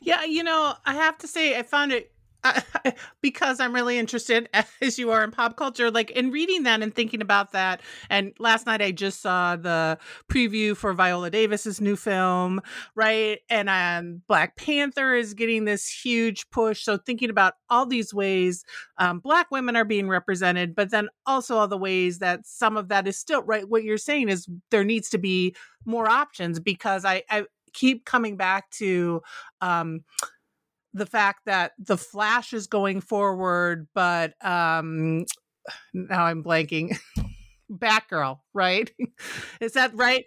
[0.01, 2.11] Yeah, you know, I have to say, I found it
[3.21, 4.49] because I'm really interested,
[4.81, 7.81] as you are in pop culture, like in reading that and thinking about that.
[8.09, 9.97] And last night I just saw the
[10.29, 12.61] preview for Viola Davis's new film,
[12.95, 13.39] right?
[13.49, 16.83] And um, Black Panther is getting this huge push.
[16.83, 18.63] So thinking about all these ways
[18.97, 22.89] um, Black women are being represented, but then also all the ways that some of
[22.89, 23.67] that is still right.
[23.67, 28.37] What you're saying is there needs to be more options because I, I keep coming
[28.37, 29.21] back to.
[29.61, 30.03] Um,
[30.93, 35.25] the fact that the Flash is going forward, but um,
[35.93, 36.97] now I'm blanking.
[37.71, 38.89] Batgirl, right?
[39.61, 40.25] is that right?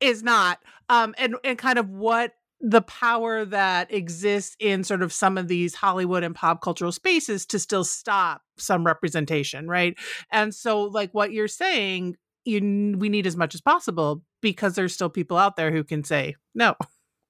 [0.00, 0.58] Is not.
[0.88, 5.48] Um, and and kind of what the power that exists in sort of some of
[5.48, 9.96] these Hollywood and pop cultural spaces to still stop some representation, right?
[10.30, 14.92] And so, like what you're saying, you we need as much as possible because there's
[14.92, 16.74] still people out there who can say no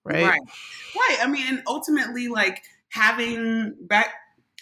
[0.05, 0.25] right?
[0.25, 0.41] Right.
[0.97, 1.19] Right.
[1.23, 4.15] I mean, and ultimately, like having back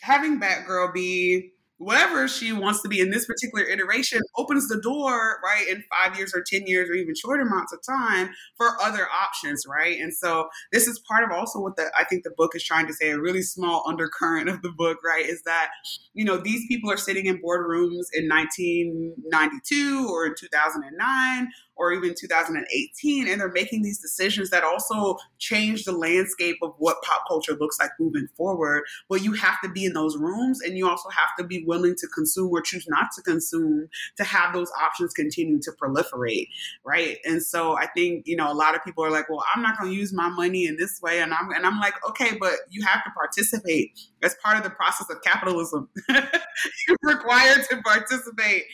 [0.03, 5.41] having Batgirl be whatever she wants to be in this particular iteration opens the door,
[5.43, 9.09] right, in five years or 10 years or even shorter amounts of time for other
[9.09, 9.99] options, right?
[9.99, 12.87] And so this is part of also what the I think the book is trying
[12.87, 15.71] to say, a really small undercurrent of the book, right, is that,
[16.15, 21.49] you know, these people are sitting in boardrooms in 1992 or in 2009
[21.83, 27.03] or even 2018 and they're making these decisions that also change the landscape of what
[27.03, 28.85] pop culture looks like moving forward.
[29.09, 31.95] But you have to be in those rooms and you also have to be willing
[31.99, 36.49] to consume or choose not to consume to have those options continue to proliferate
[36.85, 37.19] right?
[37.25, 39.79] And so i think you know a lot of people are like well i'm not
[39.79, 42.53] going to use my money in this way and i'm and i'm like okay but
[42.71, 43.99] you have to participate.
[44.23, 45.89] As part of the process of capitalism.
[46.09, 48.65] You're required to participate.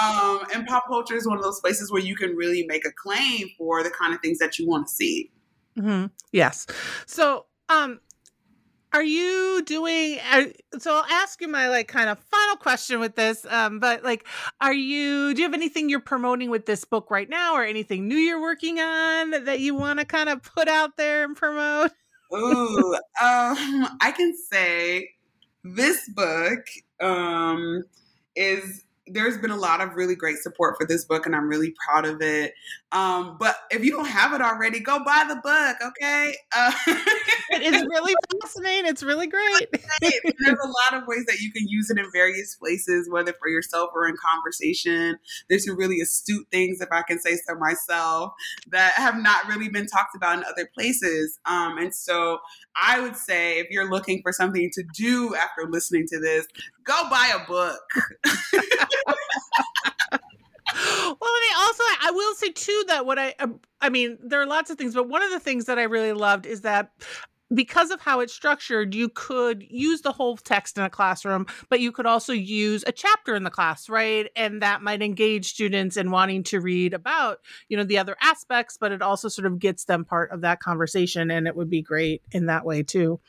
[0.00, 2.92] Um, and pop culture is one of those places where you can really make a
[2.92, 5.32] claim for the kind of things that you want to see.
[5.78, 6.06] Mm-hmm.
[6.32, 6.66] Yes.
[7.06, 8.00] So, um,
[8.94, 10.44] are you doing uh,
[10.78, 14.24] so i'll ask you my like kind of final question with this um but like
[14.60, 18.06] are you do you have anything you're promoting with this book right now or anything
[18.06, 21.90] new you're working on that you want to kind of put out there and promote
[22.32, 25.08] Ooh, um i can say
[25.64, 26.60] this book
[27.00, 27.82] um
[28.36, 31.74] is there's been a lot of really great support for this book and I'm really
[31.86, 32.54] proud of it.
[32.94, 36.36] Um, but if you don't have it already, go buy the book, okay?
[36.56, 36.72] Uh,
[37.50, 38.86] it's really fascinating.
[38.86, 39.66] It's really great.
[40.00, 43.48] There's a lot of ways that you can use it in various places, whether for
[43.48, 45.18] yourself or in conversation.
[45.50, 48.32] There's some really astute things, if I can say so myself,
[48.70, 51.40] that have not really been talked about in other places.
[51.46, 52.38] Um, and so
[52.80, 56.46] I would say if you're looking for something to do after listening to this,
[56.84, 57.80] go buy a book.
[61.04, 64.46] well, and also I will say too that what I um, I mean there are
[64.46, 66.90] lots of things, but one of the things that I really loved is that
[67.52, 71.80] because of how it's structured, you could use the whole text in a classroom, but
[71.80, 74.30] you could also use a chapter in the class, right?
[74.34, 78.76] And that might engage students in wanting to read about, you know, the other aspects,
[78.76, 81.30] but it also sort of gets them part of that conversation.
[81.30, 83.20] And it would be great in that way too.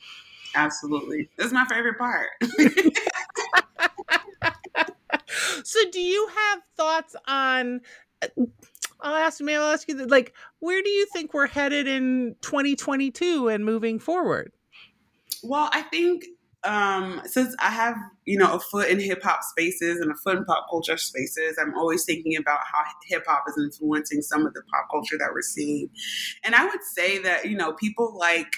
[0.54, 1.28] Absolutely.
[1.36, 2.30] That's my favorite part.
[5.64, 7.80] so do you have thoughts on
[8.22, 8.28] uh,
[9.00, 13.48] I'll ask you, I'll ask you, like, where do you think we're headed in 2022
[13.48, 14.52] and moving forward?
[15.42, 16.24] Well, I think
[16.64, 20.38] um, since I have, you know, a foot in hip hop spaces and a foot
[20.38, 24.54] in pop culture spaces, I'm always thinking about how hip hop is influencing some of
[24.54, 25.90] the pop culture that we're seeing.
[26.42, 28.52] And I would say that, you know, people like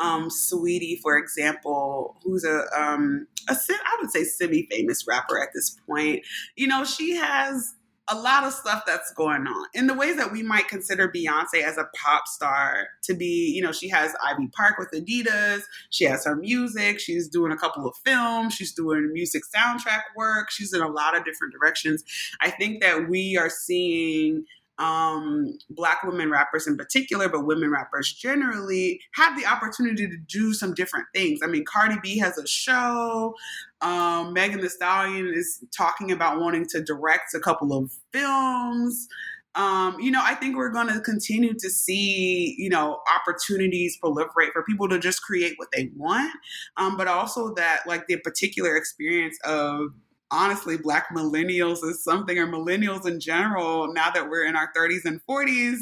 [0.00, 5.50] um, Saweetie, for example, who's a, um, a I would say semi famous rapper at
[5.54, 6.24] this point,
[6.56, 7.74] you know, she has
[8.10, 9.66] a lot of stuff that's going on.
[9.72, 13.62] In the ways that we might consider Beyonce as a pop star to be, you
[13.62, 17.86] know, she has Ivy Park with Adidas, she has her music, she's doing a couple
[17.86, 22.02] of films, she's doing music soundtrack work, she's in a lot of different directions.
[22.40, 24.44] I think that we are seeing
[24.80, 30.54] um, black women rappers in particular, but women rappers generally have the opportunity to do
[30.54, 31.40] some different things.
[31.44, 33.34] I mean, Cardi B has a show.
[33.82, 39.06] Um, Megan Thee Stallion is talking about wanting to direct a couple of films.
[39.54, 44.52] Um, you know, I think we're going to continue to see, you know, opportunities proliferate
[44.52, 46.32] for people to just create what they want,
[46.76, 49.92] um, but also that like the particular experience of
[50.30, 55.04] honestly black millennials is something or millennials in general now that we're in our 30s
[55.04, 55.78] and 40s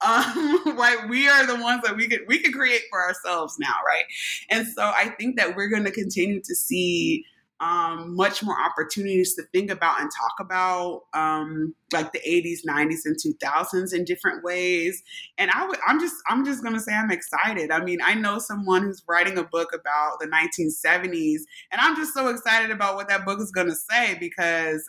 [0.06, 3.74] um, right we are the ones that we could we could create for ourselves now
[3.86, 4.04] right?
[4.50, 7.24] And so i think that we're going to continue to see
[7.60, 13.00] um, much more opportunities to think about and talk about um, like the 80s 90s
[13.04, 15.02] and 2000s in different ways
[15.38, 18.38] and i would i'm just i'm just gonna say i'm excited i mean i know
[18.38, 21.40] someone who's writing a book about the 1970s
[21.72, 24.84] and i'm just so excited about what that book is gonna say because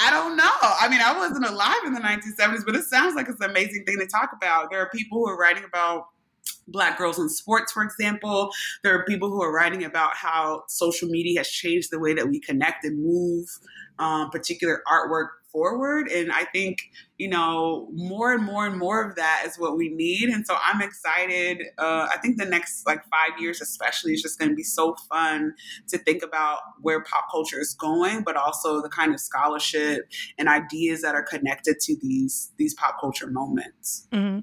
[0.00, 0.44] I don't know.
[0.62, 3.84] I mean, I wasn't alive in the 1970s, but it sounds like it's an amazing
[3.84, 4.70] thing to talk about.
[4.70, 6.06] There are people who are writing about
[6.68, 8.50] Black girls in sports, for example.
[8.82, 12.28] There are people who are writing about how social media has changed the way that
[12.28, 13.48] we connect and move
[13.98, 16.08] um, particular artwork forward.
[16.08, 16.78] And I think,
[17.16, 20.28] you know, more and more and more of that is what we need.
[20.28, 21.62] And so I'm excited.
[21.78, 24.94] Uh, I think the next like five years, especially, is just going to be so
[25.08, 25.54] fun
[25.88, 30.48] to think about where pop culture is going, but also the kind of scholarship and
[30.48, 34.06] ideas that are connected to these these pop culture moments.
[34.12, 34.40] Mm-hmm.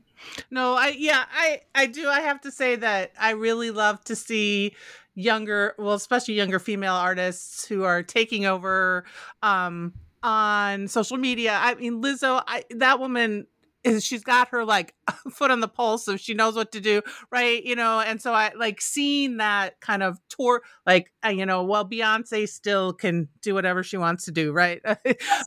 [0.50, 2.10] No, I yeah, I I do.
[2.10, 4.74] I have to say that I really love to see
[5.16, 9.06] younger well especially younger female artists who are taking over
[9.42, 9.94] um
[10.26, 11.58] on social media.
[11.62, 13.46] I mean, Lizzo, I, that woman
[13.86, 14.96] is she's got her like
[15.32, 18.34] foot on the pulse so she knows what to do right you know and so
[18.34, 23.28] i like seeing that kind of tour like uh, you know well beyonce still can
[23.42, 24.82] do whatever she wants to do right?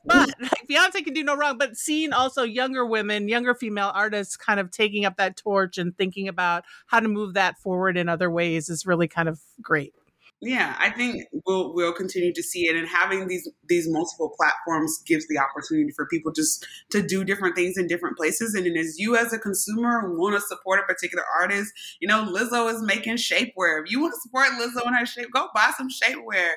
[0.04, 4.36] But like beyonce can do no wrong but seeing also younger women younger female artists
[4.36, 8.08] kind of taking up that torch and thinking about how to move that forward in
[8.08, 9.92] other ways is really kind of great
[10.40, 15.02] yeah, I think we'll we'll continue to see it, and having these these multiple platforms
[15.04, 18.54] gives the opportunity for people just to do different things in different places.
[18.54, 22.72] And as you as a consumer want to support a particular artist, you know, Lizzo
[22.72, 23.82] is making shapewear.
[23.82, 26.52] If you want to support Lizzo and her shape, go buy some shapewear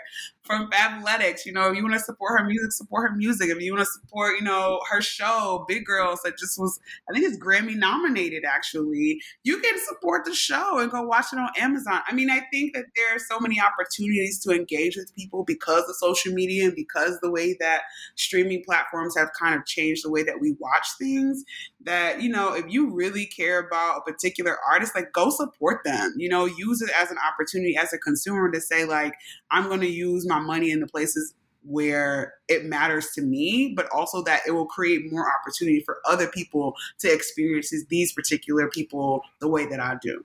[0.52, 1.46] from Fabletics.
[1.46, 3.50] You know, if you want to support her music, support her music.
[3.50, 6.80] If you want to support, you know, her show, Big Girls, that just was,
[7.10, 9.20] I think it's Grammy nominated actually.
[9.44, 12.02] You can support the show and go watch it on Amazon.
[12.08, 15.88] I mean, I think that there are so many opportunities to engage with people because
[15.88, 17.82] of social media and because the way that
[18.16, 21.44] streaming platforms have kind of changed the way that we watch things.
[21.86, 26.14] That, you know, if you really care about a particular artist, like go support them.
[26.16, 29.16] You know, use it as an opportunity as a consumer to say, like,
[29.50, 33.88] I'm going to use my money in the places where it matters to me, but
[33.92, 39.22] also that it will create more opportunity for other people to experience these particular people
[39.40, 40.24] the way that I do.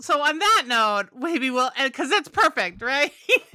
[0.00, 3.12] So on that note, maybe we'll because it's perfect, right?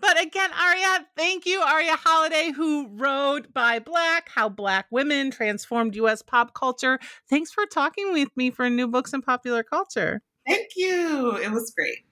[0.00, 5.94] but again, Aria, thank you, Aria Halliday, who wrote Buy Black, How Black Women Transformed
[5.96, 6.98] US Pop Culture.
[7.28, 10.22] Thanks for talking with me for New Books in Popular Culture.
[10.46, 11.36] Thank you.
[11.36, 12.03] It was great.